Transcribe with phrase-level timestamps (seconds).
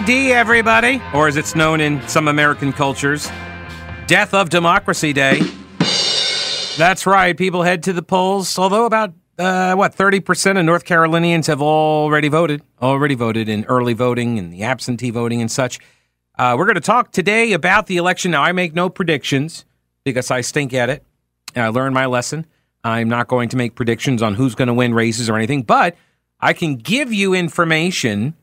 [0.00, 3.28] DWED, everybody, or as it's known in some American cultures,
[4.06, 5.40] Death of Democracy Day.
[6.78, 7.36] That's right.
[7.36, 12.28] People head to the polls, although about, uh, what, 30% of North Carolinians have already
[12.28, 15.78] voted, already voted in early voting and the absentee voting and such.
[16.38, 18.30] Uh, we're going to talk today about the election.
[18.30, 19.66] Now, I make no predictions
[20.04, 21.04] because I stink at it.
[21.54, 22.46] And I learned my lesson.
[22.82, 25.96] I'm not going to make predictions on who's going to win races or anything, but
[26.40, 28.36] I can give you information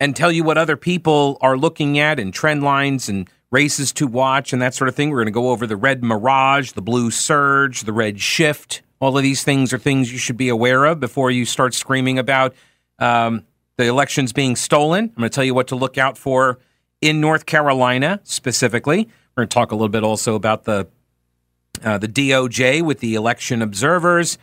[0.00, 4.06] and tell you what other people are looking at and trend lines and races to
[4.06, 5.10] watch and that sort of thing.
[5.10, 8.82] We're going to go over the red mirage, the blue surge, the red shift.
[9.00, 12.18] All of these things are things you should be aware of before you start screaming
[12.18, 12.54] about
[12.98, 13.44] um,
[13.76, 15.04] the elections being stolen.
[15.04, 16.58] I'm going to tell you what to look out for
[17.00, 19.08] in North Carolina specifically.
[19.36, 20.88] We're going to talk a little bit also about the
[21.84, 24.38] uh, the DOJ with the election observers.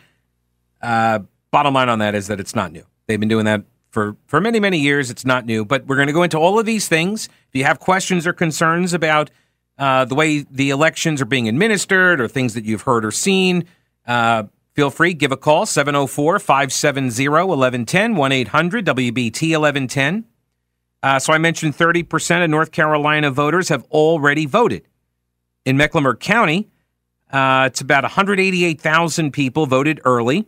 [0.80, 2.84] Uh, bottom line on that is that it's not new.
[3.06, 5.08] They've been doing that for, for many, many years.
[5.08, 7.26] It's not new, but we're going to go into all of these things.
[7.26, 9.30] If you have questions or concerns about
[9.78, 13.64] uh, the way the elections are being administered or things that you've heard or seen,
[14.06, 20.24] uh, feel free, give a call 704 570 1110 1 800 WBT 1110.
[21.02, 24.88] Uh, so I mentioned 30% of North Carolina voters have already voted.
[25.64, 26.68] In Mecklenburg County,
[27.30, 30.46] uh, it's about 188,000 people voted early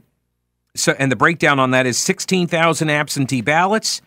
[0.77, 4.01] so and the breakdown on that is 16,000 absentee ballots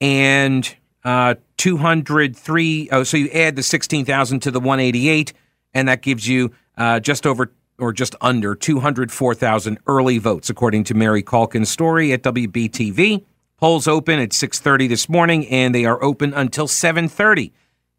[0.00, 2.88] and uh, 203.
[2.92, 5.32] Oh, so you add the 16,000 to the 188,
[5.74, 10.94] and that gives you uh, just over or just under 204,000 early votes, according to
[10.94, 13.24] Mary Calkin's story at WBTV.
[13.56, 17.52] Polls open at 6:30 this morning, and they are open until 7:30.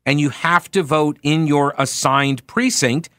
[0.05, 3.09] And you have to vote in your assigned precinct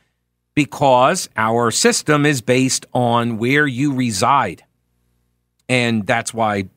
[0.54, 4.64] because our system is based on where you reside.
[5.68, 6.68] And that's why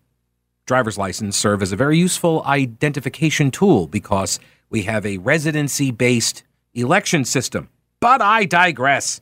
[0.66, 4.40] driver's license serve as a very useful identification tool because
[4.70, 7.70] we have a residency based election system.
[8.00, 9.22] But I digress.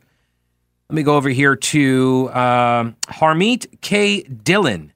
[0.89, 4.23] Let me go over here to uh, Harmeet K.
[4.23, 4.91] Dhillon.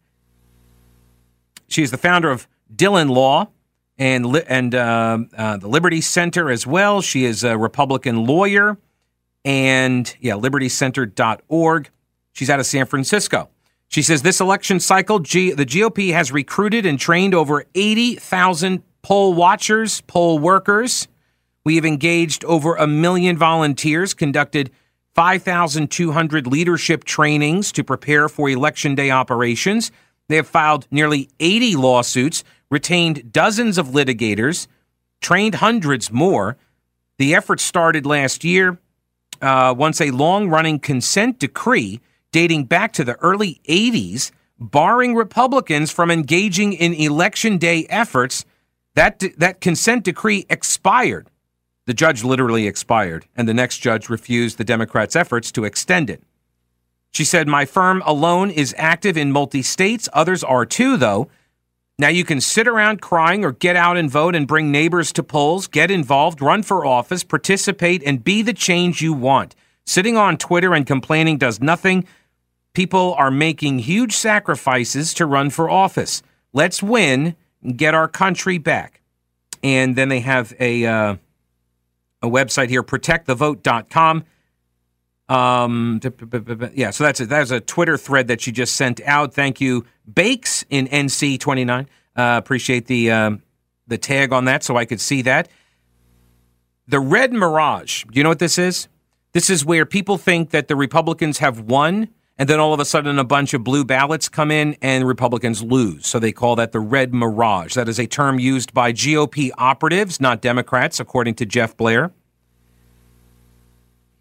[1.67, 3.49] She is the founder of Dhillon Law
[3.97, 7.01] and and uh, uh, the Liberty Center as well.
[7.01, 8.77] She is a Republican lawyer
[9.45, 11.89] and yeah, libertycenter.org.
[12.33, 13.49] She's out of San Francisco.
[13.87, 19.33] She says this election cycle, G- the GOP has recruited and trained over 80,000 poll
[19.35, 21.07] watchers, poll workers.
[21.63, 24.71] We have engaged over a million volunteers, conducted
[25.13, 29.91] 5,200 leadership trainings to prepare for election day operations.
[30.27, 34.67] They have filed nearly 80 lawsuits, retained dozens of litigators,
[35.21, 36.57] trained hundreds more.
[37.17, 38.79] The effort started last year
[39.45, 42.01] uh, once a long running consent decree
[42.31, 48.43] dating back to the early 80s, barring Republicans from engaging in election day efforts.
[48.95, 51.29] That, that consent decree expired.
[51.85, 56.23] The judge literally expired, and the next judge refused the Democrats' efforts to extend it.
[57.11, 60.09] She said, My firm alone is active in multi states.
[60.11, 61.29] Others are too, though.
[61.97, 65.23] Now you can sit around crying or get out and vote and bring neighbors to
[65.23, 69.55] polls, get involved, run for office, participate, and be the change you want.
[69.85, 72.05] Sitting on Twitter and complaining does nothing.
[72.73, 76.21] People are making huge sacrifices to run for office.
[76.51, 79.01] Let's win and get our country back.
[79.63, 81.15] And then they have a uh,
[82.21, 84.25] a website here, protectthevote.com.
[85.27, 85.99] Um,
[86.75, 89.33] yeah, so that's a, that's a Twitter thread that you just sent out.
[89.33, 91.87] Thank you, Bakes in NC twenty nine.
[92.15, 93.41] Uh, appreciate the um,
[93.87, 95.49] the tag on that, so I could see that.
[96.87, 98.03] The Red Mirage.
[98.03, 98.87] Do you know what this is?
[99.33, 102.85] This is where people think that the Republicans have won, and then all of a
[102.85, 106.05] sudden a bunch of blue ballots come in and Republicans lose.
[106.05, 107.73] So they call that the Red Mirage.
[107.73, 112.11] That is a term used by GOP operatives, not Democrats, according to Jeff Blehar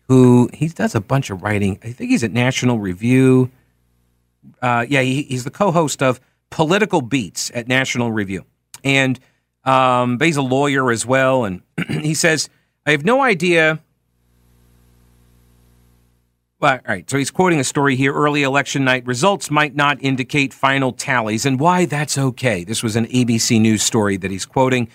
[0.08, 1.78] who he does a bunch of writing.
[1.82, 3.50] I think he's at National Review.
[4.60, 6.20] Uh, yeah, he, he's the co-host of
[6.50, 8.44] Political Beats at National Review,
[8.82, 9.18] and
[9.64, 11.44] um, he's a lawyer as well.
[11.44, 12.48] And he says,
[12.86, 13.80] "I have no idea."
[16.60, 18.12] Well, all right, so he's quoting a story here.
[18.12, 22.64] Early election night results might not indicate final tallies, and why that's okay.
[22.64, 24.88] This was an ABC News story that he's quoting,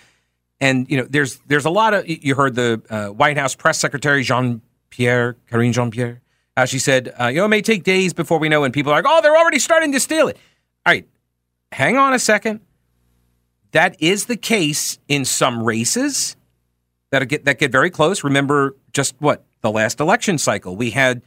[0.61, 3.79] and you know, there's there's a lot of you heard the uh, White House press
[3.79, 6.21] secretary Jean Pierre, Karine Jean Pierre.
[6.57, 8.91] Uh, she said, uh, you know, it may take days before we know, and people
[8.91, 10.38] are like, oh, they're already starting to steal it.
[10.86, 11.07] All right,
[11.71, 12.59] hang on a second.
[13.71, 16.36] That is the case in some races
[17.12, 18.24] that get that get very close.
[18.24, 21.21] Remember, just what the last election cycle we had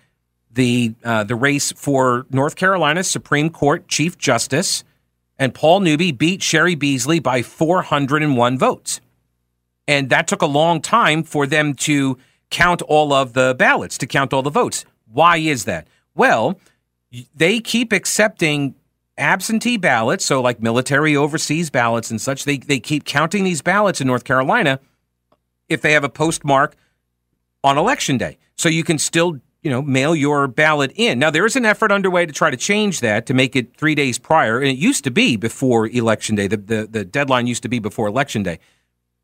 [0.52, 4.84] the uh, the race for North Carolina Supreme Court Chief Justice,
[5.38, 9.00] and Paul Newby beat Cheri Beasley by 401 votes.
[9.88, 12.18] And that took a long time for them to
[12.52, 14.84] count all of the ballots, to count all the votes.
[15.10, 15.88] Why is that?
[16.14, 16.60] Well,
[17.34, 18.76] they keep accepting
[19.18, 22.44] absentee ballots, so like military overseas ballots and such.
[22.44, 24.78] They, they keep counting these ballots in North Carolina
[25.68, 26.76] if they have a postmark
[27.64, 28.38] on election day.
[28.56, 31.18] So you can still, you know, mail your ballot in.
[31.18, 33.94] Now there is an effort underway to try to change that to make it three
[33.94, 34.58] days prior.
[34.58, 36.46] And it used to be before election day.
[36.46, 38.58] The the, the deadline used to be before election day.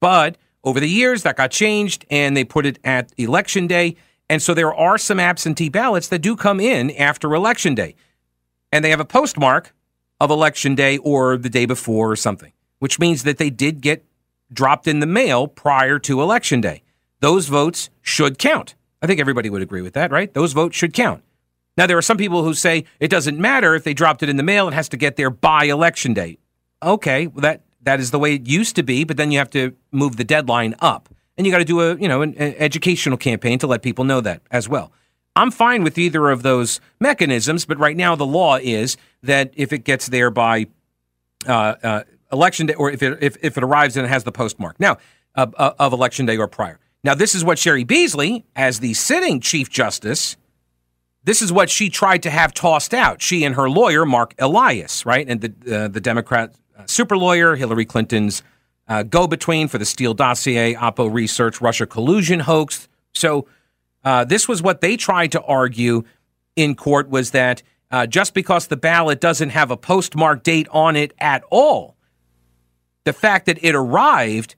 [0.00, 3.96] But over the years that got changed and they put it at election day.
[4.28, 7.94] And so there are some absentee ballots that do come in after election day.
[8.72, 9.74] And they have a postmark
[10.20, 14.04] of election day or the day before or something, which means that they did get
[14.52, 16.82] dropped in the mail prior to election day.
[17.20, 18.74] Those votes should count.
[19.00, 20.32] I think everybody would agree with that, right?
[20.34, 21.22] Those votes should count.
[21.76, 24.36] Now, there are some people who say it doesn't matter if they dropped it in
[24.36, 26.38] the mail, it has to get there by election day.
[26.82, 29.50] Okay, well, that, that is the way it used to be, but then you have
[29.50, 31.08] to move the deadline up.
[31.36, 34.04] And you got to do a, you know, an, an educational campaign to let people
[34.04, 34.92] know that as well.
[35.36, 39.72] I'm fine with either of those mechanisms, but right now the law is that if
[39.72, 40.66] it gets there by
[41.46, 44.32] uh, uh, election day, or if it if, if it arrives and it has the
[44.32, 44.96] postmark now
[45.36, 45.46] uh,
[45.78, 46.80] of election day or prior.
[47.04, 50.36] Now, this is what Cheri Beasley, as the sitting Chief Justice,
[51.22, 53.22] this is what she tried to have tossed out.
[53.22, 56.54] She and her lawyer, Marc Elias, right, and the uh, the Democrat
[56.86, 58.42] super lawyer, Hillary Clinton's
[59.10, 62.88] go between for the Steele dossier, Oppo research, Russia collusion hoax.
[63.14, 63.46] So
[64.04, 66.04] uh, this was what they tried to argue
[66.56, 70.96] in court was that uh, just because the ballot doesn't have a postmark date on
[70.96, 71.96] it at all,
[73.04, 74.56] the fact that it arrived,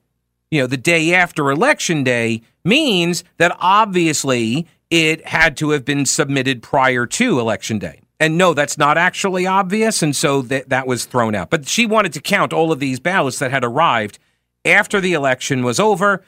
[0.49, 6.05] you know, the day after election day means that obviously it had to have been
[6.05, 8.00] submitted prior to election day.
[8.21, 11.49] And no, that's not actually obvious, and so that that was thrown out.
[11.49, 14.19] But she wanted to count all of these ballots that had arrived
[14.63, 16.23] after the election was over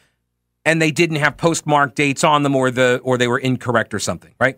[0.66, 4.00] and they didn't have postmark dates on them or the or they were incorrect or
[4.00, 4.58] something, right?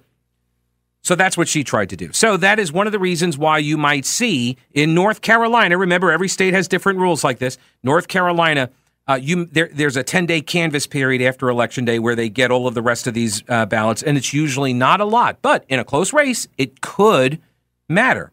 [1.01, 2.13] So that's what she tried to do.
[2.13, 5.77] So that is one of the reasons why you might see in North Carolina.
[5.77, 7.57] Remember, every state has different rules like this.
[7.83, 8.69] North Carolina,
[9.07, 12.51] uh, you there, there's a 10 day canvass period after election day where they get
[12.51, 15.65] all of the rest of these uh, ballots, and it's usually not a lot, but
[15.67, 17.39] in a close race, it could
[17.87, 18.31] matter.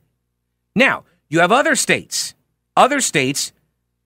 [0.74, 2.34] Now you have other states,
[2.76, 3.52] other states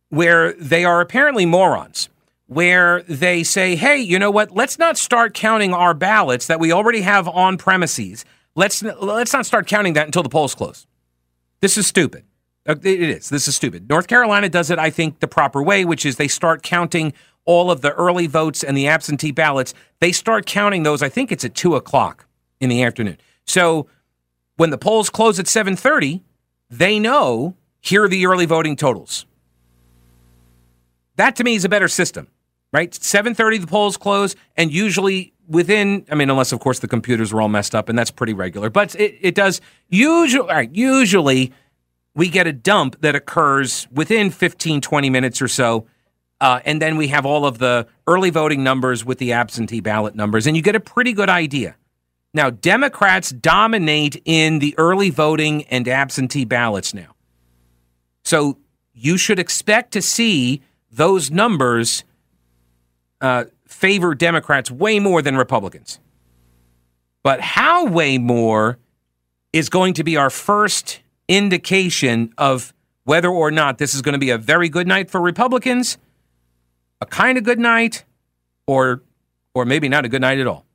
[0.08, 2.08] where they are apparently morons
[2.46, 4.52] where they say, hey, you know what?
[4.52, 8.24] Let's not start counting our ballots that we already have on premises.
[8.54, 10.86] Let's, let's not start counting that until the polls close.
[11.60, 12.24] This is stupid.
[12.66, 13.28] Uh, it is.
[13.28, 13.88] This is stupid.
[13.88, 17.12] North Carolina does it, I think, the proper way, which is they start counting
[17.44, 19.72] all of the early votes and the absentee ballots.
[20.00, 21.02] They start counting those.
[21.02, 22.26] I think it's at two o'clock
[22.60, 23.18] in the afternoon.
[23.46, 23.86] So
[24.56, 26.24] when the polls close at seven thirty,
[26.68, 29.26] they know here are the early voting totals.
[31.14, 32.28] That to me is a better system
[32.72, 32.90] right?
[32.92, 37.40] 7:30 the polls close and usually within I mean unless of course the computers are
[37.40, 38.70] all messed up and that's pretty regular.
[38.70, 41.52] But it, it does usually right, usually
[42.16, 45.86] we get a dump that occurs within 15 20 minutes or so.
[46.40, 50.14] Uh, and then we have all of the early voting numbers with the absentee ballot
[50.14, 51.76] numbers, and you get a pretty good idea.
[52.34, 57.14] Now, Democrats dominate in the early voting and absentee ballots now.
[58.24, 58.58] So
[58.92, 62.04] you should expect to see those numbers
[63.22, 66.00] uh, favor Democrats way more than Republicans.
[67.22, 68.78] But how way more
[69.52, 72.72] is going to be our first indication of
[73.04, 75.98] whether or not this is going to be a very good night for Republicans,
[77.00, 78.04] a kind of good night,
[78.66, 79.02] or
[79.54, 80.66] or maybe not a good night at all.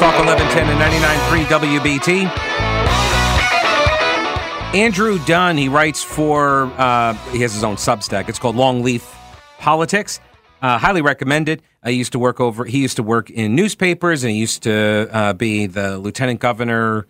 [0.00, 2.69] Talk 1110 and 99.3 WBT.
[4.72, 8.28] Andrew Dunn, he writes for, uh, he has his own Substack.
[8.28, 9.02] It's called Longleaf
[9.58, 10.20] Politics.
[10.62, 11.62] Uh, highly recommended.
[11.82, 15.08] I used to work over, he used to work in newspapers and he used to
[15.10, 17.08] uh, be the lieutenant governor.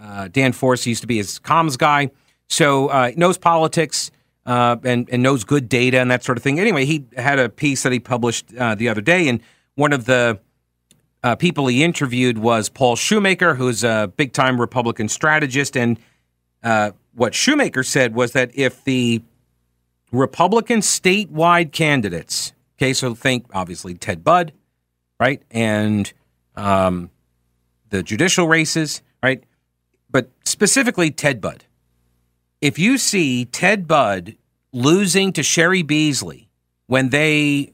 [0.00, 2.10] Uh, Dan Forest used to be his comms guy.
[2.46, 4.10] So uh, knows politics
[4.46, 6.58] uh, and, and knows good data and that sort of thing.
[6.58, 9.42] Anyway, he had a piece that he published uh, the other day, and
[9.74, 10.40] one of the
[11.22, 15.76] uh, people he interviewed was Paul Shumaker, who's a big time Republican strategist.
[15.76, 15.98] And
[16.62, 19.22] uh, what Shumaker said was that if the
[20.12, 24.52] Republican statewide candidates, okay, so think obviously Ted Budd,
[25.20, 26.12] right, and
[26.56, 27.10] um,
[27.90, 29.42] the judicial races, right,
[30.10, 31.64] but specifically Ted Budd.
[32.60, 34.36] If you see Ted Budd
[34.72, 36.48] losing to Cheri Beasley
[36.86, 37.72] when they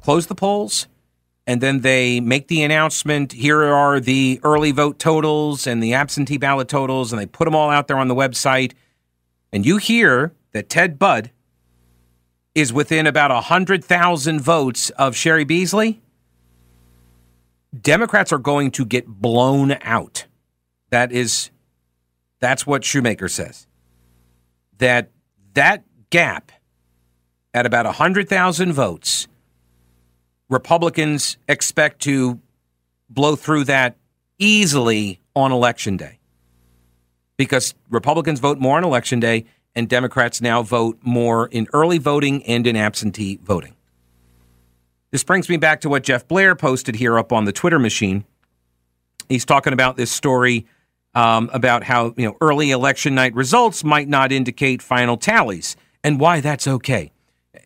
[0.00, 0.86] close the polls,
[1.50, 6.38] and then they make the announcement here are the early vote totals and the absentee
[6.38, 8.74] ballot totals, and they put them all out there on the website.
[9.52, 11.32] And you hear that Ted Budd
[12.54, 16.00] is within about 100,000 votes of Cheri Beasley.
[17.80, 20.26] Democrats are going to get blown out.
[20.90, 21.50] That is
[22.38, 23.66] that's what Shumaker says.
[24.78, 25.10] That
[25.54, 26.52] that gap
[27.52, 29.26] at about 100,000 votes
[30.50, 32.40] Republicans expect to
[33.08, 33.96] blow through that
[34.38, 36.18] easily on election day
[37.36, 42.42] because Republicans vote more on election day and Democrats now vote more in early voting
[42.42, 43.76] and in absentee voting.
[45.12, 48.24] This brings me back to what Jeff Blehar posted here up on the Twitter machine.
[49.28, 50.66] He's talking about this story
[51.14, 56.18] um, about how you know early election night results might not indicate final tallies and
[56.18, 57.12] why that's okay.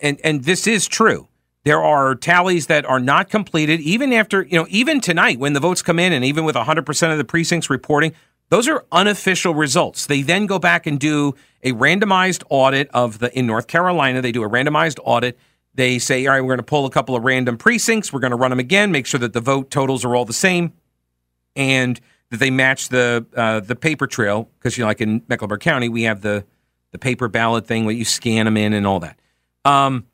[0.02, 1.28] And and this is true.
[1.64, 5.60] There are tallies that are not completed even after, you know, even tonight when the
[5.60, 8.12] votes come in and even with 100% of the precincts reporting,
[8.50, 10.06] those are unofficial results.
[10.06, 14.32] They then go back and do a randomized audit of the, in North Carolina, they
[14.32, 15.38] do a randomized audit.
[15.74, 18.12] They say, all right, we're going to pull a couple of random precincts.
[18.12, 20.32] We're going to run them again, make sure that the vote totals are all the
[20.32, 20.72] same
[21.56, 24.50] and that they match the, uh, the paper trail.
[24.58, 26.44] Because, you know, like in Mecklenburg County, we have the,
[26.92, 29.18] the paper ballot thing where you scan them in and all that.
[29.64, 30.06] Um,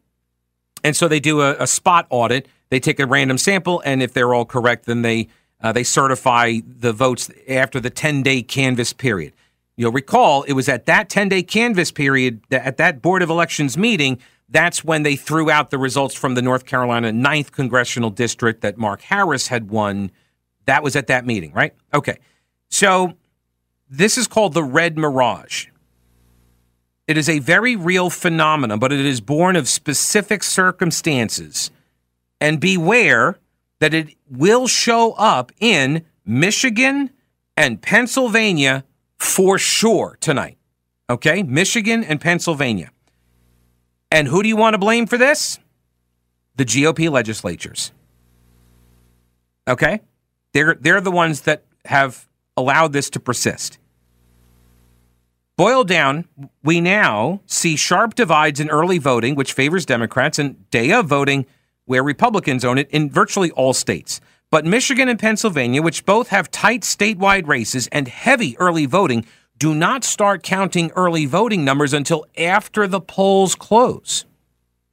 [0.84, 2.48] and so they do a, a, spot audit.
[2.68, 5.28] They take a random sample, and if they're all correct, then they
[5.60, 9.32] uh, they certify the votes after the 10 day canvass period.
[9.76, 13.76] You'll recall it was at that 10 day canvass period, at that Board of Elections
[13.76, 14.18] meeting,
[14.50, 18.76] that's when they threw out the results from the North Carolina 9th congressional district that
[18.76, 20.10] Mark Harris had won.
[20.66, 21.72] That was at that meeting, right?
[21.94, 22.18] Okay.
[22.68, 23.14] So
[23.88, 25.66] this is called the red mirage.
[27.10, 31.72] It is a very real phenomenon, but it is born of specific circumstances.
[32.40, 33.36] And beware
[33.80, 37.10] that it will show up in Michigan
[37.56, 38.84] and Pennsylvania
[39.18, 40.56] for sure tonight.
[41.10, 41.42] Okay?
[41.42, 42.92] Michigan and Pennsylvania.
[44.12, 45.58] And who do you want to blame for this?
[46.54, 47.90] The GOP legislatures.
[49.66, 50.00] Okay?
[50.52, 53.79] They're, they're the ones that have allowed this to persist.
[55.56, 56.26] Boiled down,
[56.62, 61.44] we now see sharp divides in early voting, which favors Democrats, and day of voting,
[61.84, 64.20] where Republicans own it in virtually all states.
[64.50, 69.26] But Michigan and Pennsylvania, which both have tight statewide races and heavy early voting,
[69.58, 74.24] do not start counting early voting numbers until after the polls close.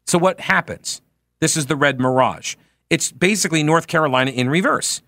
[0.05, 1.01] So, what happens?
[1.39, 2.55] This is the red mirage.
[2.89, 5.01] It's basically North Carolina in reverse,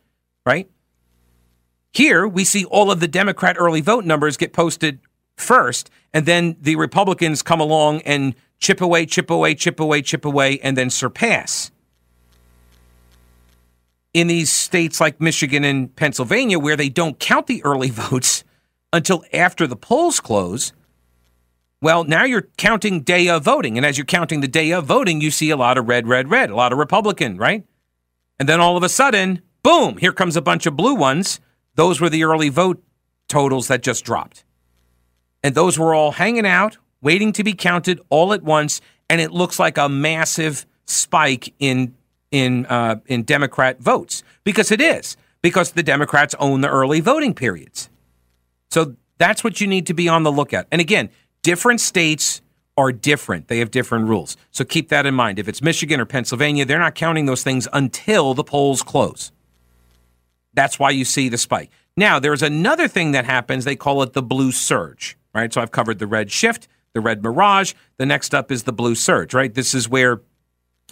[0.46, 0.70] right?
[1.91, 5.00] Here, we see all of the Democrat early vote numbers get posted
[5.39, 10.25] first, and then the Republicans come along and chip away, chip away, chip away, chip
[10.25, 11.72] away, and then surpass.
[14.13, 18.43] In these states like Michigan and Pennsylvania, where they don't count the early votes
[18.91, 20.74] until after the polls close,
[21.81, 23.77] well, now you're counting day of voting.
[23.77, 26.29] And as you're counting the day of voting, you see a lot of red, red,
[26.29, 27.63] red, a lot of Republican, right?
[28.38, 31.39] And then all of a sudden, boom, here comes a bunch of blue ones.
[31.75, 32.84] Those were the early vote
[33.29, 34.43] totals that just dropped
[35.43, 39.31] and those were all hanging out, waiting to be counted all at once, and it
[39.31, 41.96] looks like a massive spike in
[42.31, 47.34] in uh, in Democrat votes because it is because the Democrats own the early voting
[47.34, 47.89] periods.
[48.69, 50.67] So that's what you need to be on the lookout.
[50.72, 51.10] And again,
[51.41, 52.41] different states
[52.77, 53.48] are different.
[53.48, 54.38] They have different rules.
[54.51, 55.39] So keep that in mind.
[55.39, 59.31] If it's Michigan or Pennsylvania, they're not counting those things until the polls close.
[60.53, 61.72] That's why you see the spike.
[61.98, 63.65] Now, there's another thing that happens.
[63.65, 65.51] They call it the blue surge right?
[65.53, 67.74] So I've covered the red shift, the red mirage.
[67.98, 69.53] The next up is the blue surge, right?
[69.53, 70.21] This is where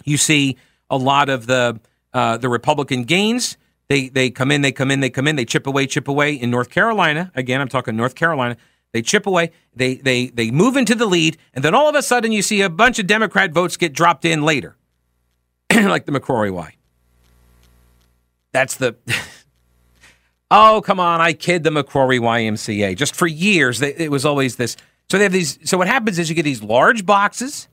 [0.04, 0.56] you see
[0.90, 1.80] a lot of the
[2.12, 3.56] uh, the Republican gains.
[3.88, 6.34] They they come in, they come in, they come in, they chip away, chip away.
[6.34, 8.56] In North Carolina, again, I'm talking North Carolina.
[8.92, 12.02] They chip away, they they they move into the lead, and then all of a
[12.02, 14.76] sudden you see a bunch of Democrat votes get dropped in later,
[15.74, 16.74] like the McCrorey Y.
[18.52, 18.96] That's the
[20.50, 21.20] Oh, come on.
[21.20, 22.96] I kid the McCrorey YMCA.
[22.96, 24.76] Just for years, it was always this.
[25.10, 25.58] So they have these.
[25.68, 27.68] So what happens is you get these large boxes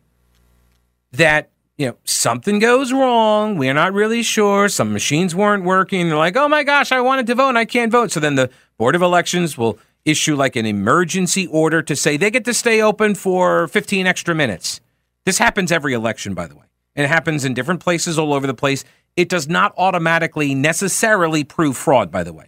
[1.14, 3.58] that, you know, something goes wrong.
[3.58, 4.68] We're not really sure.
[4.70, 6.10] Some machines weren't working.
[6.10, 8.12] They're like, oh my gosh, I wanted to vote and I can't vote.
[8.12, 12.32] So then the Board of Elections will issue like an emergency order to say they
[12.32, 14.80] get to stay open for 15 extra minutes.
[15.26, 16.66] This happens every election, by the way.
[16.96, 18.86] It happens in different places all over the place.
[19.16, 22.46] It does not automatically necessarily prove fraud, by the way.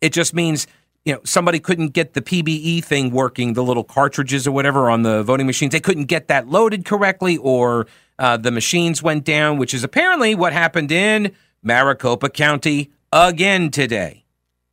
[0.00, 0.66] It just means
[1.04, 5.02] you know somebody couldn't get the PBE thing working, the little cartridges or whatever on
[5.02, 5.72] the voting machines.
[5.72, 7.86] They couldn't get that loaded correctly, or
[8.18, 14.24] Uh, the machines went down, which is apparently what happened in Maricopa County again today.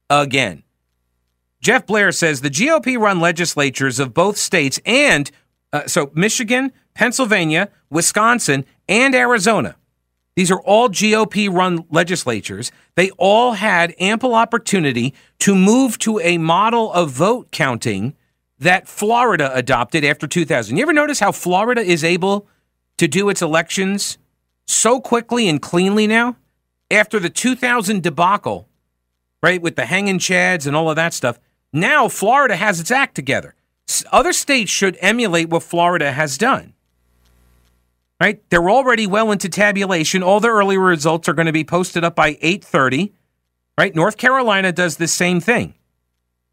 [0.09, 0.63] Again.
[1.61, 5.29] Jeff Blehar says the GOP run legislatures of both states and
[5.73, 9.75] uh, so Michigan, Pennsylvania, Wisconsin, and Arizona.
[10.35, 12.71] These are all GOP run legislatures.
[12.95, 18.15] They all had ample opportunity to move to a model of vote counting
[18.57, 20.75] that Florida adopted after 2000.
[20.75, 22.47] You ever notice how Florida is able
[22.97, 24.17] to do its elections
[24.65, 26.37] so quickly and cleanly now?
[26.89, 28.67] After the 2000 debacle,
[29.41, 31.39] right, with the hanging chads and all of that stuff,
[31.71, 33.55] now Florida has its act together.
[34.11, 36.72] Other states should emulate what Florida has done.
[38.21, 38.41] Right?
[38.49, 40.23] They're already well into tabulation.
[40.23, 43.11] All the early results are going to be posted up by 8:30.
[43.77, 43.95] Right?
[43.95, 45.73] North Carolina does the same thing.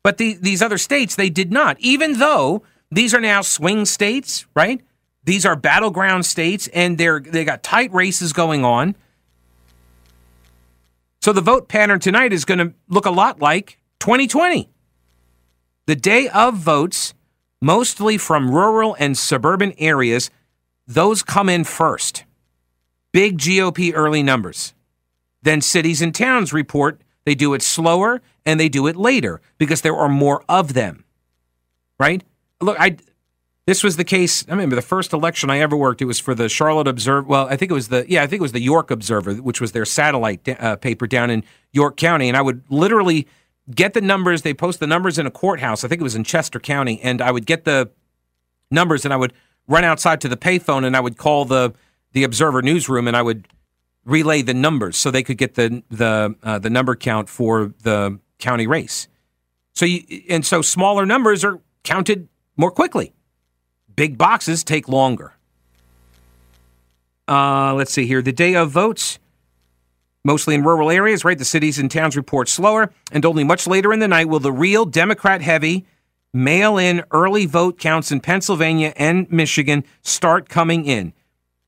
[0.03, 4.47] But the, these other states, they did not, even though these are now swing states,
[4.57, 4.81] right?
[5.25, 8.97] These are battleground states, and they're they got tight races going on.
[11.21, 14.71] So the vote pattern tonight is going to look a lot like 2020.
[15.87, 17.13] The day of votes,
[17.61, 20.31] mostly from rural and suburban areas,
[20.91, 22.25] those come in first.
[23.13, 24.75] Big GOP early numbers.
[25.43, 29.83] Then cities and towns report they do it slower and they do it later because
[29.83, 31.05] there are more of them.
[31.99, 32.25] Right?
[32.61, 32.97] Look, I
[33.67, 34.45] this was the case.
[34.49, 36.03] I remember the first election I ever worked.
[36.03, 37.27] It was for the Charlotte Observer.
[37.27, 39.61] Well, I think it was the yeah, I think it was the York Observer, which
[39.61, 42.27] was their satellite uh, paper down in York County.
[42.27, 43.29] And I would literally
[43.73, 44.43] get the numbers.
[44.43, 45.85] They post the numbers in a courthouse.
[45.85, 47.91] I think it was in Chester County, and I would get the
[48.71, 49.33] numbers and I would
[49.71, 51.73] run outside to the payphone and I would call the
[52.13, 53.47] the Observer newsroom and I would
[54.05, 58.19] relay the numbers so they could get the the uh, the number count for the
[58.39, 59.09] county race.
[59.75, 63.15] So you, and so smaller numbers are counted more quickly.
[63.95, 65.35] Big boxes take longer.
[67.29, 68.23] Uh, let's see here.
[68.23, 69.21] The day of votes,
[70.25, 71.39] mostly in rural areas, right?
[71.39, 74.53] The cities and towns report slower, and only much later in the night will the
[74.53, 75.87] real Democrat heavy
[76.33, 81.13] mail in early vote counts in Pennsylvania and Michigan start coming in.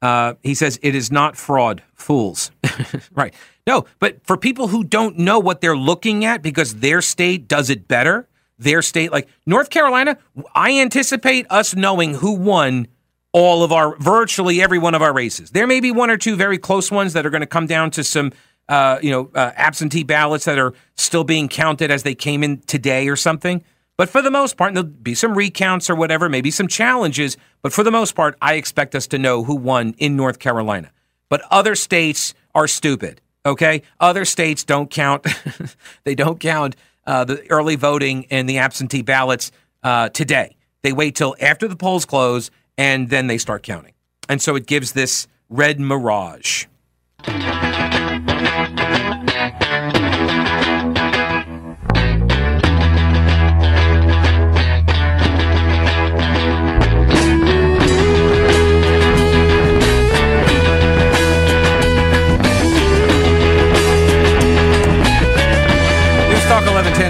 [0.01, 2.51] Uh, he says it is not fraud, fools.
[3.13, 3.33] right.
[3.67, 7.71] No, but for people who don't know what they're looking at because their state does
[7.71, 10.19] it better, their state, like North Carolina,
[10.55, 12.89] I anticipate us knowing who won
[13.33, 15.51] all of our, virtually every one of our races.
[15.51, 17.93] There may be one or two very close ones that are going to come down
[17.93, 18.33] to some,
[18.69, 22.59] uh, you know, uh, absentee ballots that are still being counted as they came in
[22.63, 23.65] today or something.
[24.03, 27.37] But for the most part, there'll be some recounts or whatever, maybe some challenges.
[27.63, 30.91] But for the most part, I expect us to know who won in North Carolina.
[31.29, 33.21] But other states are stupid.
[33.47, 35.25] Okay, other states don't count.
[36.03, 36.75] they don't count
[37.07, 39.53] uh, the early voting and the absentee ballots
[39.85, 40.57] uh, today.
[40.83, 43.93] They wait till after the polls close and then they start counting.
[44.29, 46.67] And so it gives this red mirage.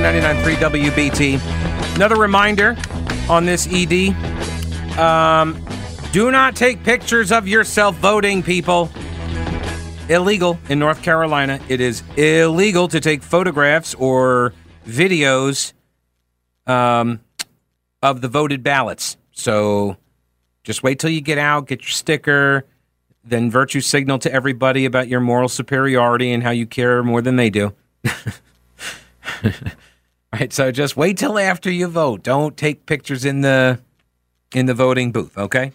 [0.02, 1.94] 99.3 WBT.
[1.94, 2.76] Another reminder
[3.28, 4.08] on this ED.
[4.98, 5.64] Um,
[6.10, 8.90] do not take pictures of yourself voting, people.
[10.08, 11.60] Illegal in North Carolina.
[11.68, 14.52] It is illegal to take photographs or
[14.86, 15.72] videos
[16.66, 17.20] um,
[18.02, 19.16] of the voted ballots.
[19.30, 19.96] So
[20.64, 22.66] just wait till you get out, get your sticker,
[23.24, 27.36] then virtue signal to everybody about your moral superiority and how you care more than
[27.36, 27.72] they do.
[30.32, 30.52] right?
[30.52, 32.22] So just wait till after you vote.
[32.22, 33.80] Don't take pictures in the
[34.54, 35.72] in the voting booth, okay?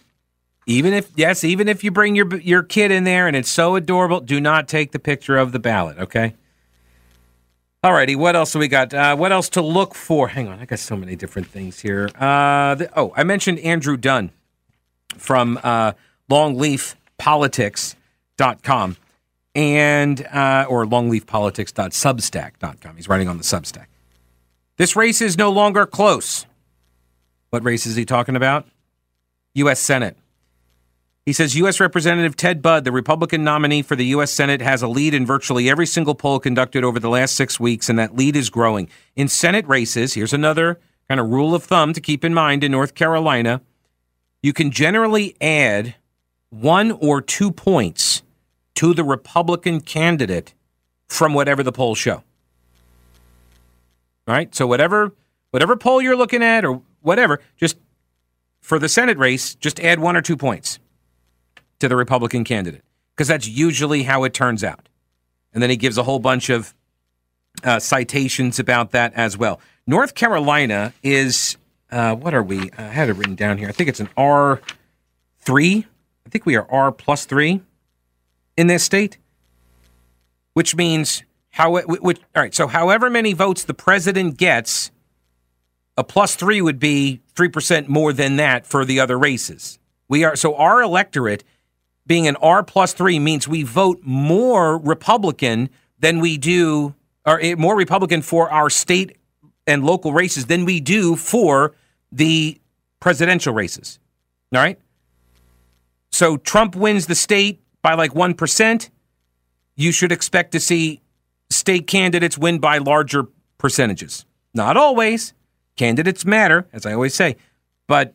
[0.66, 3.76] Even if yes, even if you bring your your kid in there and it's so
[3.76, 6.34] adorable, do not take the picture of the ballot, okay?
[7.82, 8.92] Alrighty, what else do we got?
[8.92, 10.26] Uh, what else to look for?
[10.28, 12.10] Hang on, I got so many different things here.
[12.18, 14.32] Uh, the, oh, I mentioned Andrew Dunn
[15.16, 15.92] from uh,
[16.30, 18.96] longleafpolitics.com
[19.54, 22.96] and uh, or longleafpolitics.substack.com.
[22.96, 23.86] He's writing on the Substack.
[24.78, 26.46] This race is no longer close.
[27.50, 28.66] What race is he talking about?
[29.54, 29.80] U.S.
[29.80, 30.16] Senate.
[31.26, 31.78] He says U.S.
[31.78, 34.32] Representative Ted Budd, the Republican nominee for the U.S.
[34.32, 37.90] Senate, has a lead in virtually every single poll conducted over the last six weeks,
[37.90, 38.88] and that lead is growing.
[39.14, 42.72] In Senate races, here's another kind of rule of thumb to keep in mind in
[42.72, 43.60] North Carolina
[44.42, 45.96] you can generally add
[46.50, 48.22] one or two points
[48.76, 50.54] to the Republican candidate
[51.08, 52.22] from whatever the polls show.
[54.28, 54.54] All right.
[54.54, 55.12] So whatever
[55.50, 57.78] whatever poll you're looking at or whatever, just
[58.60, 60.78] for the Senate race, just add one or two points.
[61.80, 62.82] to the Republican candidate
[63.14, 64.88] because that's usually how it turns out.
[65.52, 66.74] And then he gives a whole bunch of
[67.64, 69.60] uh, citations about that as well.
[69.86, 71.56] North Carolina is,
[71.90, 72.70] uh, what are we?
[72.76, 73.68] I had it written down here.
[73.68, 75.84] I think it's an R3.
[76.26, 77.62] I think we are R plus three
[78.56, 79.18] in this state,
[80.52, 84.90] which means how, which, all right, so however many votes the president gets,
[85.96, 89.78] a plus three would be 3% more than that for the other races.
[90.08, 91.44] We are, so our electorate
[92.06, 96.94] being an R plus three means we vote more Republican than we do,
[97.26, 99.16] or eh, more Republican for our state
[99.66, 101.74] and local races than we do for
[102.10, 102.58] the
[103.00, 103.98] presidential races.
[104.54, 104.78] All right.
[106.10, 108.90] So Trump wins the state by like 1%.
[109.76, 111.02] You should expect to see
[111.50, 113.26] state candidates win by larger
[113.58, 114.24] percentages.
[114.54, 115.34] Not always.
[115.76, 117.36] Candidates matter, as I always say,
[117.86, 118.14] but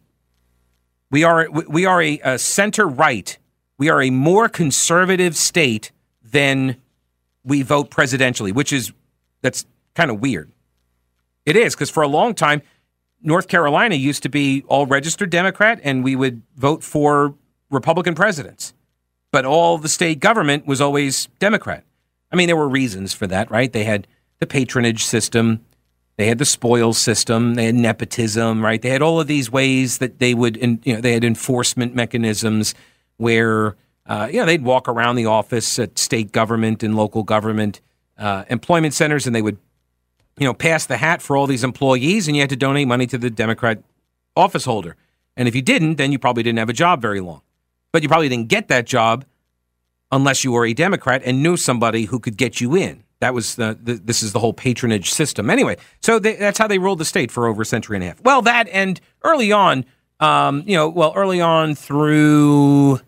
[1.09, 3.37] we are we are a, a center right
[3.77, 5.91] we are a more conservative state
[6.23, 6.77] than
[7.43, 8.93] we vote presidentially, which is
[9.41, 9.65] that's
[9.95, 10.51] kind of weird.
[11.45, 12.61] It is because for a long time,
[13.21, 17.35] North Carolina used to be all registered Democrat, and we would vote for
[17.69, 18.73] Republican presidents.
[19.31, 21.83] But all the state government was always Democrat.
[22.33, 23.71] I mean, there were reasons for that, right?
[23.71, 24.07] They had
[24.39, 25.63] the patronage system,
[26.17, 28.81] they had the spoils system, they had nepotism, right?
[28.81, 32.73] They had all of these ways that they would, you know, they had enforcement mechanisms
[33.17, 37.79] where uh, you know they'd walk around the office at state government and local government
[38.17, 39.57] uh, employment centers, and they would
[40.37, 43.07] you know pass the hat for all these employees, and you had to donate money
[43.07, 43.81] to the Democrat
[44.35, 44.95] office holder.
[45.37, 47.41] And if you didn't, then you probably didn't have a job very long.
[47.91, 49.25] But you probably didn't get that job
[50.13, 53.03] unless you were a Democrat and knew somebody who could get you in.
[53.19, 55.49] That was the, the this is the whole patronage system.
[55.49, 58.07] Anyway, so they, that's how they ruled the state for over a century and a
[58.07, 58.21] half.
[58.21, 59.85] Well, that and early on,
[60.19, 62.99] um, you know, well, early on through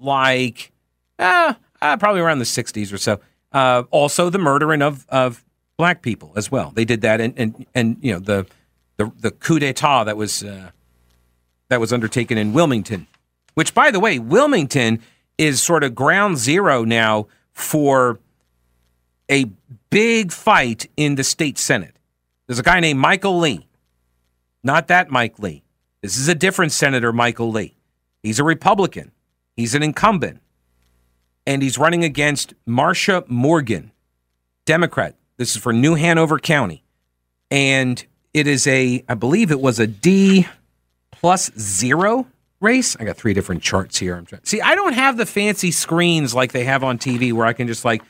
[0.00, 0.72] like,
[1.18, 3.20] uh, uh, probably around the 60s or so.
[3.52, 5.44] Uh, also, the murdering of, of
[5.76, 6.72] black people as well.
[6.74, 8.46] They did that, and and, and you know the
[8.96, 10.70] the, the coup d'état that was uh,
[11.68, 13.06] that was undertaken in Wilmington,
[13.54, 15.00] which, by the way, Wilmington
[15.38, 18.18] is sort of ground zero now for
[19.30, 19.46] a
[19.90, 21.96] big fight in the state senate.
[22.46, 23.66] There's a guy named Michael Lee,
[24.62, 25.62] not that Mike Lee.
[26.02, 27.76] This is a different Senator Michael Lee.
[28.22, 29.12] He's a Republican.
[29.56, 30.40] He's an incumbent,
[31.46, 33.92] and he's running against Marcia Morgan,
[34.66, 35.14] Democrat.
[35.36, 36.82] This is for New Hanover County.
[37.50, 40.46] And it is a, I believe it was a D
[41.12, 42.26] plus zero
[42.64, 42.96] race.
[42.98, 44.16] I got three different charts here.
[44.16, 44.42] I'm trying.
[44.44, 47.66] See, I don't have the fancy screens like they have on TV where I can
[47.66, 48.02] just like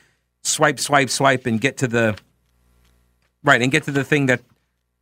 [0.43, 2.17] swipe, swipe, swipe and get to the
[3.43, 4.41] right and get to the thing that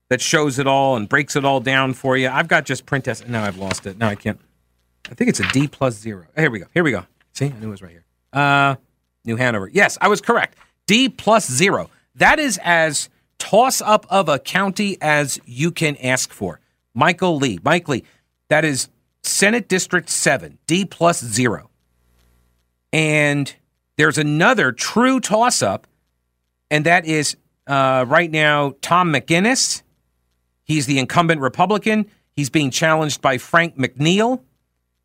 [0.09, 2.29] that shows it all and breaks it all down for you.
[2.29, 3.27] I've got just print test.
[3.27, 3.97] Now I've lost it.
[3.97, 4.39] Now I can't.
[5.09, 6.25] I think it's a D plus zero.
[6.35, 6.65] Here we go.
[6.73, 7.05] Here we go.
[7.33, 8.05] See, I knew it was right here.
[8.31, 8.75] Uh,
[9.25, 9.69] New Hanover.
[9.69, 10.57] Yes, I was correct.
[10.87, 11.89] D plus zero.
[12.15, 16.59] That is as toss up of a county as you can ask for.
[16.93, 17.59] Michael Lee.
[17.63, 18.03] Mike Lee.
[18.49, 18.89] That is
[19.23, 21.69] Senate District 7, D plus zero.
[22.91, 23.53] And
[23.97, 25.87] there's another true toss up,
[26.69, 29.81] and that is uh, right now Tom McInnis.
[30.63, 32.09] He's the incumbent Republican.
[32.35, 34.41] He's being challenged by Frank McNeill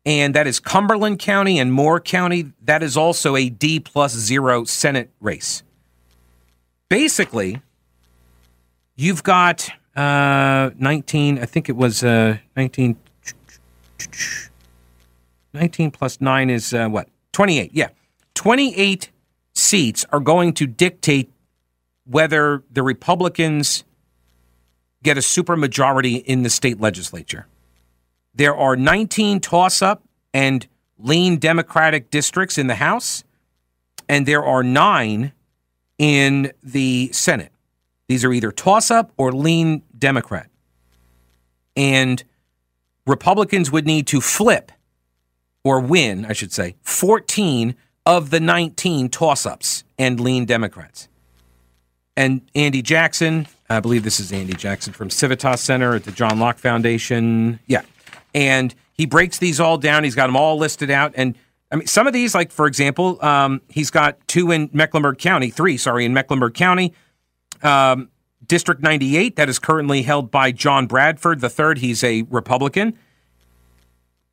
[0.05, 2.51] and that is Cumberland County and Moore County.
[2.63, 5.63] That is also a D plus zero Senate race.
[6.89, 7.61] Basically,
[8.95, 12.97] you've got uh, 19, I think it was uh, 19,
[15.53, 17.09] 19 plus 9 is uh, what?
[17.33, 17.89] 28, yeah.
[18.35, 19.09] 28
[19.53, 21.29] seats are going to dictate
[22.05, 23.83] whether the Republicans
[25.03, 27.47] get a supermajority in the state legislature.
[28.33, 33.23] There are 19 toss up and lean Democratic districts in the House,
[34.07, 35.33] and there are nine
[35.97, 37.51] in the Senate.
[38.07, 40.49] These are either toss up or lean Democrat.
[41.75, 42.23] And
[43.09, 44.71] Republicans would need to flip
[45.63, 51.07] or win, I should say, 14 of the 19 toss ups and lean Democrats.
[52.15, 56.39] And Andy Jackson, I believe this is Andy Jackson from Civitas Center at the John
[56.39, 57.59] Locke Foundation.
[57.65, 57.81] Yeah,
[58.33, 60.03] and he breaks these all down.
[60.03, 61.13] He's got them all listed out.
[61.15, 61.35] And
[61.71, 65.49] I mean, some of these, like for example, um, he's got two in Mecklenburg County,
[65.49, 66.93] three, sorry, in Mecklenburg County.
[67.63, 68.09] Um,
[68.45, 71.79] District 98, that is currently held by John Bradford the third.
[71.79, 72.97] He's a Republican.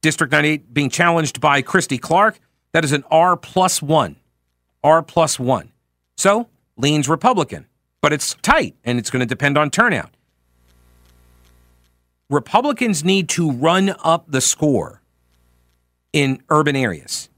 [0.03, 2.39] District 98 being challenged by Christy Clark.
[2.73, 4.17] That is an R plus one.
[4.85, 5.73] R plus one.
[6.17, 7.67] So leans Republican,
[8.01, 10.11] but it's tight and it's going to depend on turnout.
[12.29, 15.01] Republicans need to run up the score
[16.13, 17.29] in urban areas.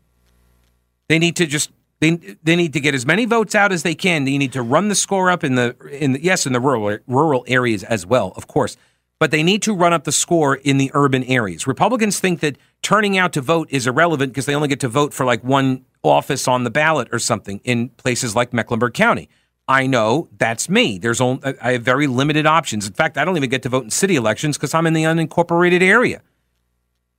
[1.09, 2.11] They need to just they
[2.43, 4.25] they need to get as many votes out as they can.
[4.25, 6.99] They need to run the score up in the in the, yes in the rural
[7.07, 8.77] rural areas as well, of course.
[9.19, 11.67] But they need to run up the score in the urban areas.
[11.67, 15.13] Republicans think that turning out to vote is irrelevant because they only get to vote
[15.13, 19.29] for like one office on the ballot or something in places like Mecklenburg County.
[19.67, 20.99] I know that's me.
[20.99, 22.87] There's only I have very limited options.
[22.87, 25.03] In fact, I don't even get to vote in city elections because I'm in the
[25.03, 26.23] unincorporated area.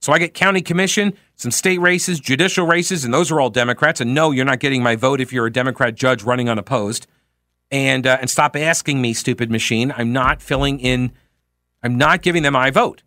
[0.00, 4.00] So I get county commission, some state races, judicial races, and those are all Democrats.
[4.00, 7.06] And no, you're not getting my vote if you're a Democrat judge running unopposed.
[7.70, 9.92] And uh, and stop asking me, stupid machine.
[9.96, 11.12] I'm not filling in.
[11.82, 13.02] I'm not giving them my vote.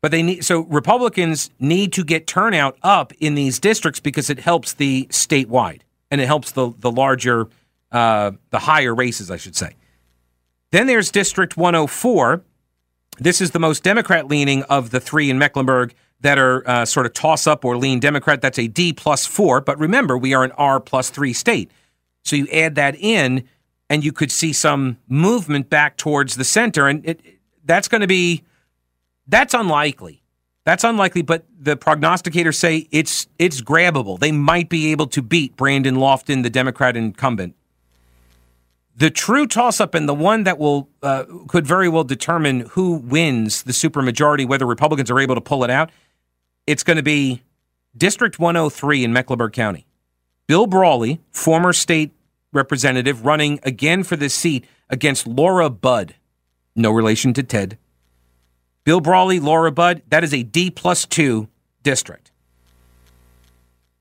[0.00, 4.38] But they need so Republicans need to get turnout up in these districts because it
[4.38, 7.48] helps the statewide and it helps the the larger
[7.90, 9.74] uh, the higher races, I should say.
[10.70, 12.42] Then there's District 104.
[13.18, 17.06] This is the most Democrat leaning of the three in Mecklenburg that are uh, sort
[17.06, 18.40] of toss up or lean Democrat.
[18.40, 19.60] That's a D plus four.
[19.60, 21.70] But remember, we are an R plus three state.
[22.24, 23.48] So you add that in,
[23.88, 26.88] and you could see some movement back towards the center.
[26.88, 27.20] And it,
[27.64, 28.42] that's going to be,
[29.26, 30.22] that's unlikely.
[30.64, 34.18] That's unlikely, but the prognosticators say it's it's grabbable.
[34.18, 37.54] They might be able to beat Brandon Lofton, the Democrat incumbent.
[38.98, 42.94] The true toss up and the one that will uh, could very well determine who
[42.94, 45.90] wins the supermajority, whether Republicans are able to pull it out,
[46.66, 47.42] it's going to be
[47.94, 49.86] District 103 in Mecklenburg County.
[50.46, 52.12] Bill Brawley, former state
[52.52, 56.14] representative, running again for this seat against Laura Budd,
[56.74, 57.76] no relation to Ted.
[58.84, 61.48] Bill Brawley, Laura Budd, that is a D plus two
[61.82, 62.30] district.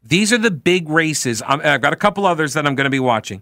[0.03, 1.41] These are the big races.
[1.41, 3.41] i have got a couple others that I'm going to be watching.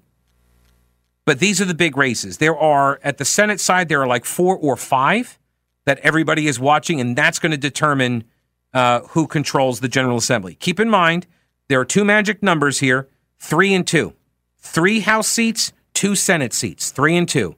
[1.26, 2.38] But these are the big races.
[2.38, 5.40] There are, at the Senate side, there are like four or five
[5.86, 8.26] that everybody is watching, and that's going to determine
[8.74, 10.56] uh, who controls the General Assembly.
[10.56, 11.28] Keep in mind,
[11.68, 13.08] there are two magic numbers here
[13.40, 14.14] three and two.
[14.58, 17.56] Three House seats, two Senate seats, three and two.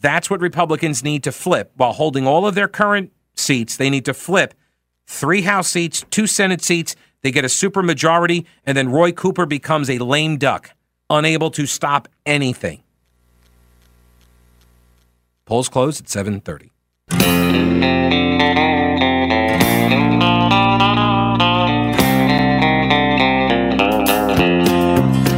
[0.00, 3.76] That's what Republicans need to flip while holding all of their current seats.
[3.76, 4.54] They need to flip
[5.06, 6.96] three House seats, two Senate seats.
[7.22, 10.70] They get a supermajority, and then Roy Cooper becomes a lame duck,
[11.10, 12.82] unable to stop anything.
[15.48, 16.70] Polls close at 7:30.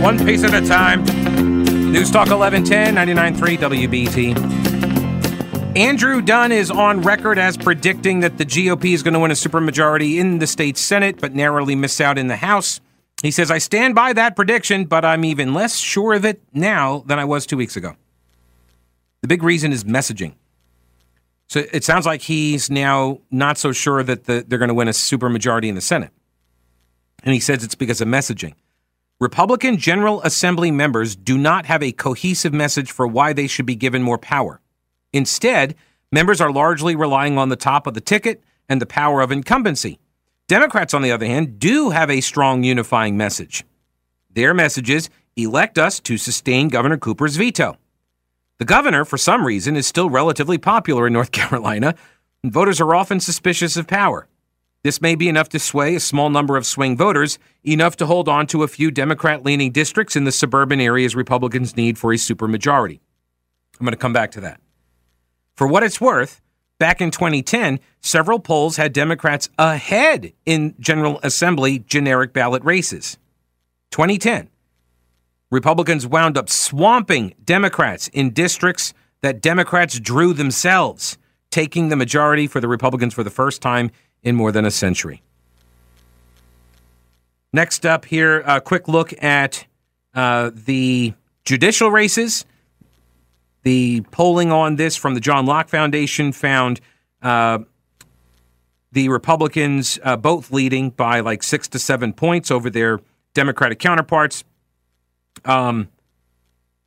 [0.03, 1.05] One piece at a time.
[1.93, 4.35] News Talk 1110 99.3 WBT.
[5.77, 9.35] Andrew Dunn is on record as predicting that the GOP is going to win a
[9.35, 12.81] supermajority in the state Senate, but narrowly miss out in the House.
[13.23, 17.05] He says, I stand by that prediction, but I'm even less sure of it now
[17.07, 17.95] than I was two weeks ago.
[19.23, 20.35] The big reason is messaging.
[21.47, 24.89] So it sounds like he's now not so sure that the, they're going to win
[24.89, 26.11] a supermajority in the Senate.
[27.25, 28.55] And he says it's because of messaging.
[29.21, 33.75] Republican General Assembly members do not have a cohesive message for why they should be
[33.75, 34.61] given more power.
[35.13, 35.75] Instead,
[36.11, 39.99] members are largely relying on the top of the ticket and the power of incumbency.
[40.49, 43.65] Democrats, on the other hand, do have a strong unifying message.
[44.33, 47.77] Their message is elect us to sustain Governor Cooper's veto.
[48.61, 51.95] The governor, for some reason, is still relatively popular in North Carolina,
[52.43, 54.29] and voters are often suspicious of power.
[54.83, 58.29] This may be enough to sway a small number of swing voters, enough to hold
[58.29, 62.17] on to a few Democrat leaning districts in the suburban areas Republicans need for a
[62.17, 63.01] supermajority.
[63.79, 64.61] I'm going to come back to that.
[65.55, 66.43] For what it's worth,
[66.79, 73.17] back in 2010, several polls had Democrats ahead in General Assembly generic ballot races.
[73.91, 74.50] 2010.
[75.51, 81.19] Republicans wound up swamping Democrats in districts that Democrats drew themselves,
[81.51, 83.91] taking the majority for the Republicans for the first time
[84.23, 85.23] in more than a century.
[87.53, 89.67] Next up here, a quick look at
[90.15, 92.45] uh, the judicial races.
[93.63, 96.81] The polling on this from the John Locke Foundation found
[97.23, 97.59] uh,
[98.93, 103.01] the Republicans uh, both leading by like six to seven points over their
[103.35, 104.45] Democratic counterparts.
[105.45, 105.89] Um,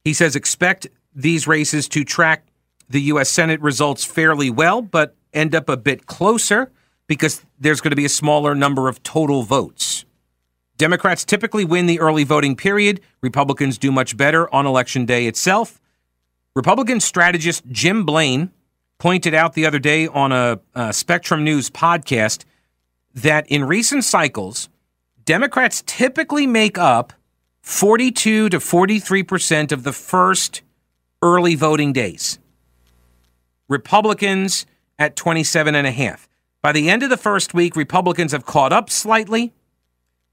[0.04, 2.48] he says expect these races to track
[2.90, 3.30] the U.S.
[3.30, 6.72] Senate results fairly well, but end up a bit closer
[7.08, 10.06] because there's going to be a smaller number of total votes.
[10.78, 13.00] Democrats typically win the early voting period.
[13.22, 15.80] Republicans do much better on election day itself.
[16.56, 18.52] Republican strategist Jim Blaine
[18.98, 22.46] pointed out the other day on a, a Spectrum News podcast
[23.14, 24.70] that in recent cycles,
[25.26, 27.14] Democrats typically make up
[27.64, 30.62] 42 to 43% of the first
[31.22, 32.38] early voting days.
[33.70, 34.66] Republicans
[35.00, 36.28] at 27 and a half.
[36.62, 39.54] By the end of the first week, Republicans have caught up slightly.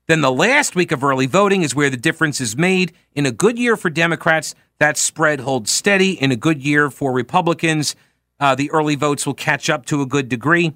[0.08, 2.92] Then the last week of early voting is where the difference is made.
[3.14, 6.20] In a good year for Democrats, that spread holds steady.
[6.20, 7.94] In a good year for Republicans,
[8.40, 10.72] uh, the early votes will catch up to a good degree.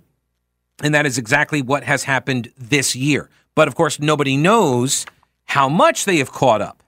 [0.84, 3.28] And that is exactly what has happened this year.
[3.56, 5.04] But of course, nobody knows
[5.44, 6.82] how much they have caught up,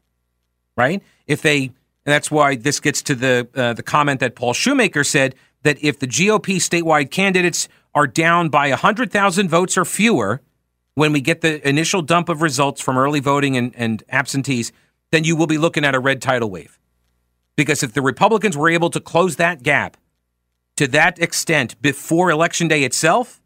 [0.77, 1.03] right?
[1.27, 1.73] If they,
[2.05, 5.99] that's why this gets to the uh, the comment that Paul Shumaker said that if
[5.99, 10.41] the GOP statewide candidates are down by 100,000 votes or fewer
[10.95, 14.73] when we get the initial dump of results from early voting and, and absentees,
[15.11, 16.79] then you will be looking at a red tidal wave.
[17.57, 19.97] Because if the Republicans were able to close that gap
[20.77, 23.41] to that extent before Election Day itself,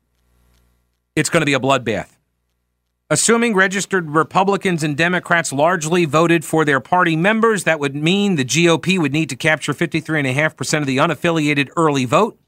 [1.16, 2.16] it's going to be a bloodbath.
[3.12, 8.44] Assuming registered Republicans and Democrats largely voted for their party members, that would mean the
[8.44, 12.38] GOP would need to capture 53.5% of the unaffiliated early vote.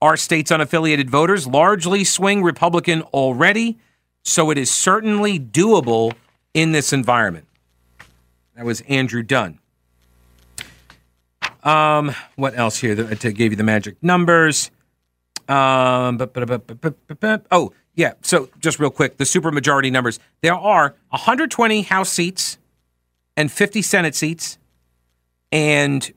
[0.00, 3.76] Our state's unaffiliated voters largely swing Republican already,
[4.22, 6.12] so it is certainly doable
[6.52, 7.48] in this environment.
[8.54, 9.58] That was Andrew Dunn.
[11.64, 12.94] Um, what else here?
[12.94, 14.70] To gave you the magic numbers.
[15.48, 16.20] Um,
[17.50, 18.14] oh, yeah.
[18.22, 20.18] So just real quick, the supermajority numbers.
[20.42, 22.58] There are 120 House seats
[23.36, 24.58] and 50 Senate seats,
[25.52, 26.12] and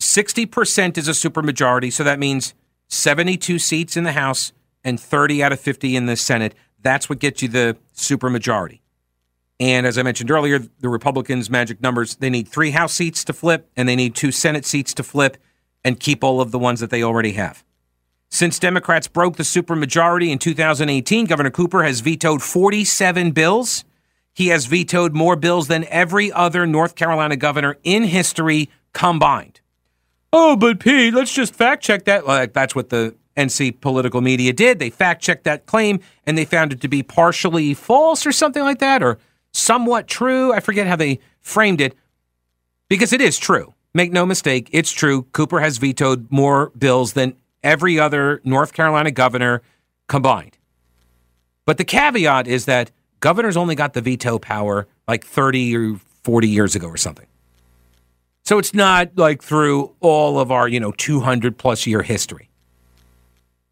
[0.00, 1.92] 60% is a supermajority.
[1.92, 2.54] So that means
[2.88, 6.54] 72 seats in the House and 30 out of 50 in the Senate.
[6.82, 8.80] That's what gets you the supermajority.
[9.60, 13.32] And as I mentioned earlier, the Republicans' magic numbers they need three House seats to
[13.32, 15.38] flip, and they need two Senate seats to flip
[15.84, 17.64] and keep all of the ones that they already have.
[18.34, 23.84] Since Democrats broke the supermajority in 2018, Governor Cooper has vetoed 47 bills.
[24.32, 29.60] He has vetoed more bills than every other North Carolina governor in history combined.
[30.32, 32.26] Oh, but Pete, let's just fact check that.
[32.26, 34.80] Well, that's what the NC political media did.
[34.80, 38.64] They fact checked that claim and they found it to be partially false or something
[38.64, 39.20] like that, or
[39.52, 40.52] somewhat true.
[40.52, 41.94] I forget how they framed it
[42.88, 43.74] because it is true.
[43.94, 45.22] Make no mistake, it's true.
[45.30, 49.62] Cooper has vetoed more bills than every other North Carolina governor
[50.06, 50.56] combined.
[51.66, 56.48] But the caveat is that governors only got the veto power like 30 or 40
[56.48, 57.26] years ago or something.
[58.44, 62.50] So it's not like through all of our, you know, 200 plus year history.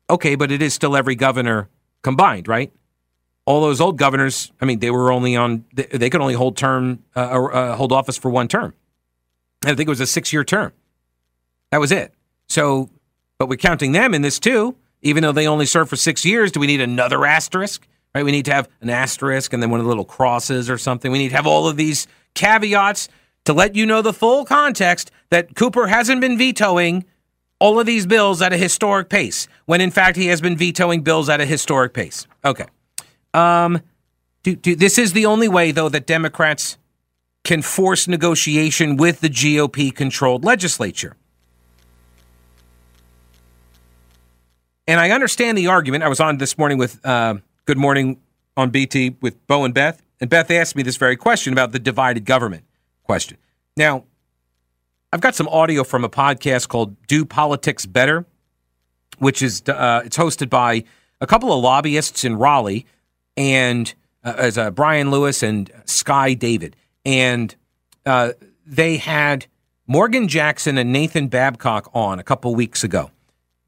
[0.08, 1.68] Okay, but it is still every governor
[2.02, 2.72] combined, right?
[3.44, 7.02] All those old governors, I mean, they were only on, they could only hold term,
[7.14, 8.72] uh, or uh, hold office for one term.
[9.64, 10.72] I think it was a six year term.
[11.70, 12.14] That was it.
[12.48, 12.90] So
[13.42, 16.52] but we're counting them in this too, even though they only served for six years.
[16.52, 17.88] Do we need another asterisk?
[18.14, 18.24] Right?
[18.24, 21.10] We need to have an asterisk and then one of the little crosses or something.
[21.10, 23.08] We need to have all of these caveats
[23.46, 27.04] to let you know the full context that Cooper hasn't been vetoing
[27.58, 31.02] all of these bills at a historic pace, when in fact he has been vetoing
[31.02, 32.28] bills at a historic pace.
[32.44, 32.66] Okay.
[33.34, 33.80] Um,
[34.44, 36.78] do, do, this is the only way, though, that Democrats
[37.42, 41.16] can force negotiation with the GOP controlled legislature.
[44.86, 46.02] And I understand the argument.
[46.02, 48.20] I was on this morning with uh, Good Morning
[48.56, 51.78] on BT with Bo and Beth, and Beth asked me this very question about the
[51.78, 52.64] divided government
[53.04, 53.38] question.
[53.76, 54.04] Now,
[55.12, 58.26] I've got some audio from a podcast called "Do Politics Better,"
[59.18, 60.82] which is uh, it's hosted by
[61.20, 62.84] a couple of lobbyists in Raleigh,
[63.36, 67.54] and uh, as uh, Brian Lewis and Sky David, and
[68.04, 68.32] uh,
[68.66, 69.46] they had
[69.86, 73.12] Morgan Jackson and Nathan Babcock on a couple weeks ago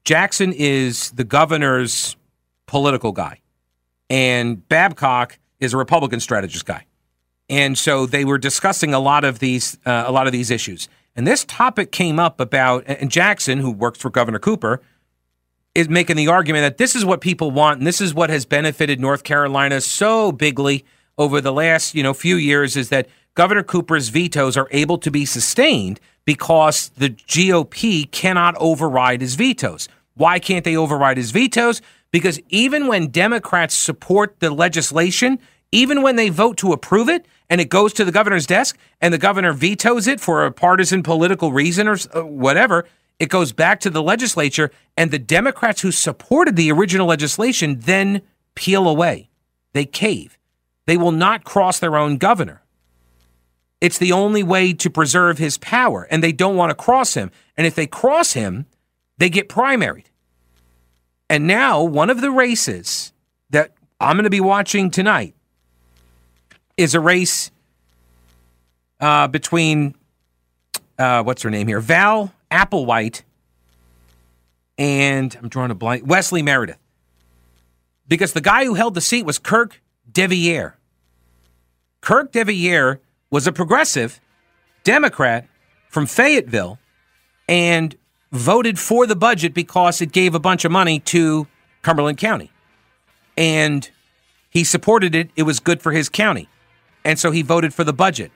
[0.05, 2.15] Jackson is the governor's
[2.67, 3.41] political guy,
[4.09, 6.85] and Babcock is a Republican strategist guy.
[7.49, 10.87] And so they were discussing a lot of these uh, a lot of these issues.
[11.15, 14.81] And this topic came up about and Jackson, who works for Governor Cooper,
[15.73, 18.45] is making the argument that this is what people want and this is what has
[18.45, 20.85] benefited North Carolina so bigly
[21.17, 25.11] over the last, you know, few years is that Governor Cooper's vetoes are able to
[25.11, 29.89] be sustained because the GOP cannot override his vetoes.
[30.15, 31.81] Why can't they override his vetoes?
[32.11, 35.37] Because even when Democrats support the legislation,
[35.73, 39.13] even when they vote to approve it and it goes to the governor's desk and
[39.13, 42.85] the governor vetoes it for a partisan political reason or uh, whatever,
[43.19, 48.21] it goes back to the legislature and the Democrats who supported the original legislation then
[48.55, 49.29] peel away.
[49.73, 50.37] They cave.
[50.85, 52.61] They will not cross their own governor.
[53.81, 57.31] It's the only way to preserve his power, and they don't want to cross him.
[57.57, 58.65] And if they cross him,
[59.17, 60.05] they get primaried.
[61.29, 63.11] And now, one of the races
[63.49, 65.35] that I'm going to be watching tonight
[66.77, 67.51] is a race
[68.99, 69.95] uh, between,
[70.97, 71.79] uh, what's her name here?
[71.79, 73.23] Val Applewhite
[74.77, 76.77] and I'm drawing a blank, Wesley Meredith.
[78.07, 80.73] Because the guy who held the seat was Kirk Deviere.
[82.01, 82.99] Kirk Deviere
[83.29, 84.19] was a progressive
[84.83, 85.47] Democrat
[85.89, 86.79] from Fayetteville
[87.47, 87.95] and
[88.31, 91.47] voted for the budget because it gave a bunch of money to
[91.81, 92.51] Cumberland County.
[93.37, 93.89] And
[94.49, 95.29] he supported it.
[95.35, 96.49] It was good for his county.
[97.03, 98.31] And so he voted for the budget.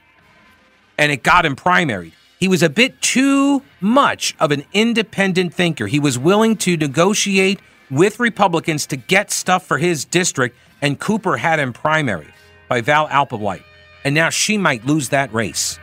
[0.98, 2.14] And it got him primaried.
[2.40, 5.88] He was a bit too much of an independent thinker.
[5.88, 7.60] He was willing to negotiate
[7.92, 12.28] with Republicans to get stuff for his district, and Cooper had him primary
[12.68, 13.64] by Val Applewhite.
[14.04, 15.80] And now she might lose that race.